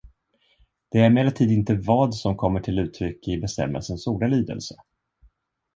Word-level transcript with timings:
Det 0.91 0.97
är 0.99 1.05
emellertid 1.05 1.51
inte 1.51 1.75
vad 1.75 2.15
som 2.15 2.37
kommer 2.37 2.59
till 2.61 2.79
uttryck 2.79 3.27
i 3.27 3.37
bestämmelsens 3.37 4.07
ordalydelse. 4.07 4.75